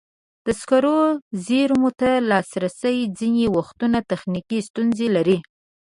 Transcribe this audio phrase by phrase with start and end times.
[0.45, 0.97] د سکرو
[1.45, 5.37] زېرمو ته لاسرسی ځینې وختونه تخنیکي ستونزې لري.